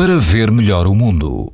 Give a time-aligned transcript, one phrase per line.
[0.00, 1.52] para ver melhor o mundo.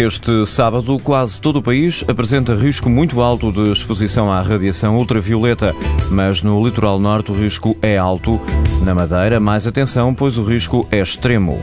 [0.00, 5.76] Este sábado, quase todo o país apresenta risco muito alto de exposição à radiação ultravioleta,
[6.10, 8.40] mas no litoral norte o risco é alto.
[8.84, 11.56] Na Madeira, mais atenção, pois o risco é extremo.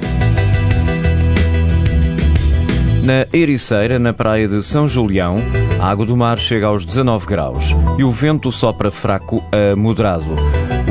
[3.08, 5.38] Na Ericeira, na praia de São Julião,
[5.80, 10.26] a água do mar chega aos 19 graus e o vento sopra fraco a moderado.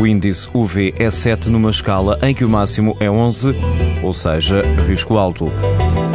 [0.00, 3.54] O índice UV é 7 numa escala em que o máximo é 11,
[4.02, 5.52] ou seja, risco alto.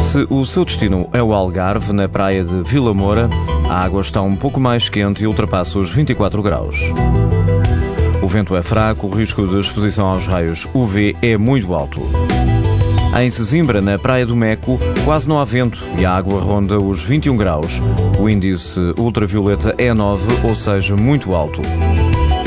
[0.02, 3.30] Se o seu destino é o Algarve, na praia de Vila Moura,
[3.70, 6.80] a água está um pouco mais quente e ultrapassa os 24 graus.
[8.24, 12.02] O vento é fraco, o risco de exposição aos raios UV é muito alto.
[13.20, 17.04] Em Sesimbra, na Praia do Meco, quase não há vento e a água ronda os
[17.04, 17.82] 21 graus.
[18.18, 21.62] O índice ultravioleta é 9, ou seja, muito alto.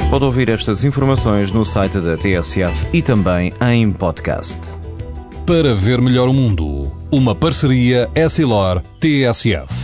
[0.09, 4.59] Pode ouvir estas informações no site da TSF e também em podcast.
[5.45, 9.84] Para ver melhor o mundo, uma parceria Essilor-TSF.